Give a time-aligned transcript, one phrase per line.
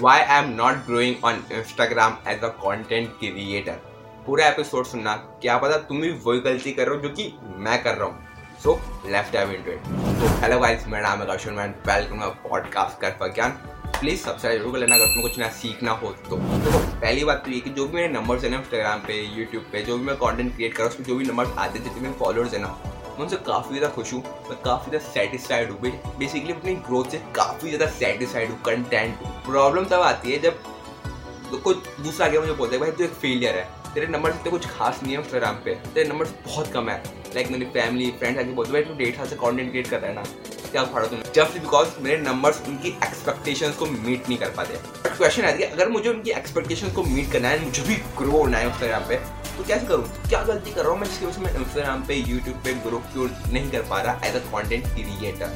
[0.00, 3.72] Why I am not growing on Instagram as a content creator
[4.26, 7.82] पूरा episode सुनना। क्या पता तुम भी वही गलती कर रहे हो जो कि मैं
[7.82, 9.82] कर रहा हूँ। सो लेफ़्ट डाइव इनटू इट
[10.20, 13.50] तो हेलो गाइस मेरा नाम है कौशल मैन वेलकम पॉडकास्ट कर पर ज्ञान
[14.00, 17.44] प्लीज़ सब्सक्राइब ज़रूर कर लेना अगर तुम्हें कुछ नया सीखना हो तो। देखो पहली बात
[17.44, 20.04] तो ये कि जो भी मेरे नंबर्स है ना इंस्टाग्राम पे यूट्यूब पे, जो भी
[20.04, 22.60] मैं कंटेंट क्रिएट कर रहा हूँ, उसमें जो भी नंबर्स आते हैं, जितने फॉलोअर्स है
[22.62, 22.76] ना
[23.20, 27.18] मैं उनसे काफ़ी ज़्यादा खुश हूँ, मैं काफ़ी ज़्यादा सेटिस्फाइड हूँ। बेसिकली अपनी ग्रोथ से
[27.36, 30.62] काफ़ी ज़्यादा सेटिस्फाइड हूँ कंटेंट हूँ प्रॉब्लम तब आती है जब
[31.54, 34.66] कोई दूसरा आगे मुझे बोलता है, भाई तो एक फेलियर है। तेरे नंबर इतने कुछ
[34.68, 37.02] खास नहीं है इंस्टाग्राम पे। तेरे नंबर बहुत कम है।
[37.34, 40.12] लाइक मेरी फैमिली फ्रेंड्स आके बोलते भाई, तू डेढ़ साल से कॉन्टेंट क्रिएट कर रहा
[40.12, 40.22] ना?
[40.70, 45.44] क्या फाड़ा तुम जस्ट बिकॉज़ मेरे नंबर्स उनकी एक्सपेक्टेशंस को मीट नहीं कर पाते। क्वेश्चन
[45.44, 48.68] आती है, अगर मुझे उनकी एक्सपेक्टेशंस को मीट करना है, मुझे भी ग्रो होना है
[48.68, 49.20] इंस्टाग्राम पे
[49.60, 50.04] तो कैसे करूँ?
[50.28, 52.98] क्या गलती कर रहा हूँ मैं जिसकी वजह से मैं इंस्टाग्राम पे यूट्यूब पे ग्रो
[53.12, 55.48] क्यों नहीं कर पा रहा as a content creator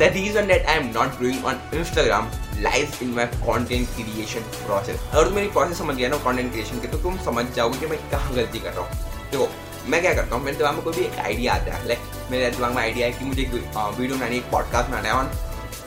[0.00, 2.28] the reason that I am not growing on Instagram
[2.62, 6.80] lies in my content creation process अगर तुम मेरी प्रोसेस समझ गया ना कॉन्टेंट क्रिएशन
[6.80, 9.48] के तो तुम समझ जाओगे कि मैं कहाँ गलती कर रहा हूँ। देखो,
[9.88, 10.44] मैं क्या करता हूँ?
[10.44, 13.12] मेरे दिमाग में कोई भी एक आइडिया आता है लाइक मेरे दिमाग में आइडिया है
[13.12, 15.30] कि मुझे वीडियो बनानी एक पॉडकास्ट बनाना है। On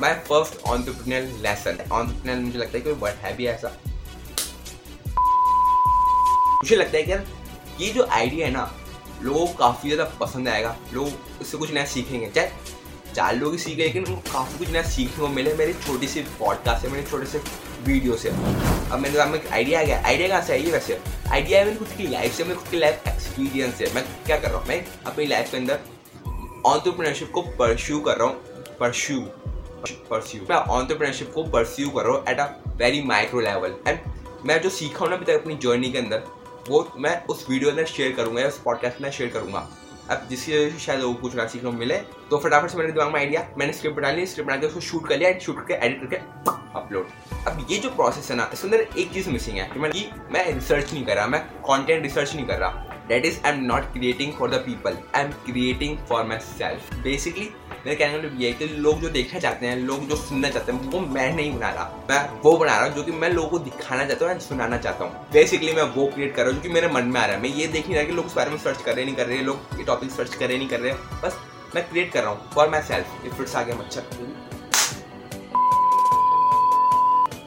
[0.02, 3.78] my first entrepreneurial lesson entrepreneurial मुझे लगता है कि वर्ड है भी ऐसा।
[6.64, 7.23] मुझे लगता है कि यार
[7.80, 8.72] ये जो आइडिया है ना,
[9.23, 12.50] लोगों को काफ़ी ज़्यादा पसंद आएगा। लोग इससे कुछ नया सीखेंगे। चाहे
[13.16, 16.81] चार लोग ही सीखे लेकिन काफ़ी कुछ नया सीखने को मिले मेरी छोटी सी पॉडकास्ट
[16.81, 17.41] से, मेरे छोटे से
[17.86, 21.00] वीडियो से। अब मेरे में एक आइडिया आ गया। आइडिया कहाँ से आई है वैसे?
[21.31, 24.38] आइडिया है मेरी खुद की लाइफ से, मेरी खुद की लाइफ एक्सपीरियंस है मैं क्या
[24.38, 24.67] कर रहा हूँ?
[24.67, 25.80] मैं अपनी लाइफ के अंदर
[26.66, 29.19] ऑन्टरप्रिनरशिप को परस्यू कर रहा हूँ। परस्यू
[30.09, 32.45] परस्यू मैं ऑन्टरप्रिनरशिप को परस्यू कर रहा हूँ at a
[32.78, 34.00] very micro level and
[34.45, 36.23] मैं जो सीखा हूँ ना अभी तक अपनी जर्नी के अंदर
[36.70, 39.67] वो मैं उस वीडियो में शेयर करूँगा या उस पॉडकास्ट में शेयर करूँगा।
[40.09, 41.98] अब जिसकी वजह से शायद को कुछ ना सीखने को मिले
[42.30, 44.80] तो फटाफट से मेरे दिमाग में आइडिया मैंने स्क्रिप्ट बना ली स्क्रिप्ट बना के उसको
[44.80, 47.08] शूट कर लिया एंड शूट करके एडिट करके अपलोड
[47.48, 50.94] अब ये जो प्रोसेस है ना, इसके अंदर एक चीज़ मिसिंग है कि मैं रिसर्च
[50.94, 54.34] नहीं कर रहा, मैं कॉन्टेंट रिसर्च नहीं कर रहा। That is I am not creating
[54.34, 57.50] for the people I am creating for myself basically
[57.85, 60.50] मेरे कहने का मतलब ये है कि लोग जो देखना चाहते हैं, लोग जो सुनना
[60.50, 63.30] चाहते हैं, वो मैं नहीं बना रहा। मैं वो बना रहा हूँ जो कि मैं
[63.30, 66.56] लोगों को दिखाना चाहता हूँ सुनाना चाहता हूँ। बेसिकली मैं वो क्रिएट कर रहा हूँ
[66.56, 68.25] जो कि मेरे मन में आ रहा है। मैं ये देख नहीं रहा कि लोग
[68.25, 70.58] उस बारे में सर्च कर रहे नहीं कर रहे लोग ये टॉपिक सर्च कर रहे
[70.58, 70.94] नहीं कर रहे
[71.24, 71.40] बस
[71.75, 74.60] मैं क्रिएट कर रहा हूँ for myself if it's आगे मच्छर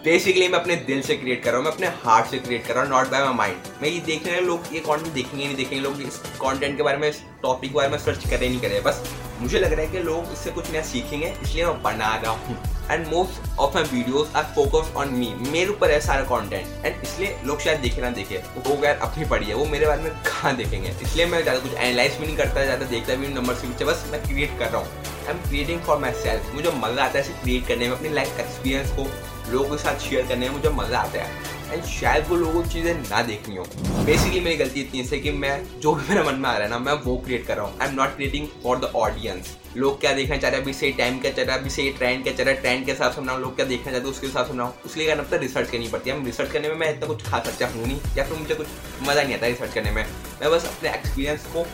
[0.04, 2.74] बेसिकली मैं अपने दिल से क्रिएट कर रहा हूँ, मैं अपने हार्ट से क्रिएट कर
[2.74, 5.56] रहा हूँ नॉट बाय माई माइंड मैं ये देखने रहे लोग ये कॉन्टेंट देखेंगे, नहीं
[5.56, 8.60] देखेंगे, लोग इस कॉन्टेंट के बारे में, इस टॉपिक के बारे में सर्च करें, नहीं
[8.60, 9.02] करें। बस
[9.40, 12.56] मुझे लग रहा है कि लोग इससे कुछ नया सीखेंगे, इसलिए मैं बना रहा हूँ।
[12.90, 17.02] And most of my videos are focus on me मेरे ऊपर है सारा कॉन्टेंट एंड
[17.02, 20.12] इसलिए लोग शायद देखे ना देखे। वो गैर अपनी पड़ी है, वो मेरे बारे में
[20.22, 20.94] कहाँ देखेंगे?
[21.02, 24.08] इसलिए मैं ज़्यादा कुछ एनालाइज भी नहीं करता, ज़्यादा देखता भी नंबर से पीछे, बस
[24.12, 27.42] मैं क्रिएट कर रहा हूँ। I am creating for myself मुझे मज़ा आता है इसे
[27.42, 29.08] क्रिएट करने में, अपनी लाइफ एक्सपीरियंस को
[29.48, 32.68] लोगों के साथ शेयर करने में मुझे मज़ा आता है। एंड शायद वो लोगों को
[32.70, 33.64] चीज़ें ना देखनी हो।
[34.04, 36.70] बेसिकली मेरी गलती इतनी है कि मैं, जो भी मेरे मन में आ रहा है
[36.70, 40.00] ना, मैं वो क्रिएट कर रहा हूँ। I am not creating for the audience लोग
[40.00, 40.64] क्या देखना चाह रहे हैं?
[40.64, 41.60] अभी सही टाइम क्या चल रहा है?
[41.60, 42.60] अभी सही ट्रेंड क्या चल रहा है?
[42.60, 45.00] ट्रेंड के हिसाब से बनाऊँ लोग क्या देखना चाहते हैं, उसके हिसाब से बनाऊँ उसके
[45.00, 47.86] लिए करना रिसर्च करनी पड़ती है। रिसर्च करने में मैं इतना कुछ खास अच्छा हूँ
[47.86, 48.66] नहीं, या फिर मुझे कुछ
[49.02, 50.04] मज़ा नहीं आता रिसर्च करने में।
[50.42, 51.66] मैं बस अपने एक्सपीरियंस को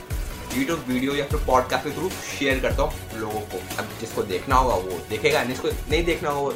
[0.56, 2.08] यूट्यूब वीडियो या फिर पॉडकास्ट के थ्रू
[2.38, 6.54] शेयर करता हूँ लोगों को। अब जिसको देखना होगा वो देखेगा जिसको नहीं देखना होगा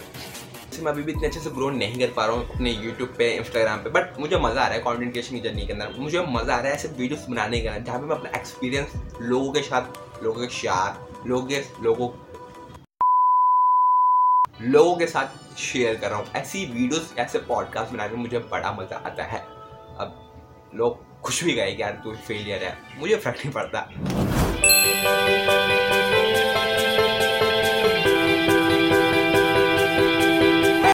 [0.83, 3.31] मैं अभी भी इतने अच्छे से ग्रो नहीं कर पा रहा हूँ अपने यूट्यूब पे
[3.31, 6.25] इंस्टाग्राम पे बट मुझे मज़ा आ रहा है कॉन्टेंट क्रिएशन की जर्नी के अंदर। मुझे
[6.29, 9.63] मज़ा आ रहा है ऐसे वीडियोस बनाने का, जहाँ पे मैं अपना एक्सपीरियंस लोगों के
[9.63, 12.11] साथ, लोगों के शार लोगों के, लोगों
[14.63, 18.73] लोगों के साथ शेयर कर रहा हूँ। ऐसी वीडियोस ऐसे पॉडकास्ट बना के मुझे बड़ा
[18.73, 19.41] मज़ा आता है।
[20.01, 23.81] अब लोग खुश भी गए कि यार तू फेलियर है। मुझे फ़र्क नहीं पड़ता।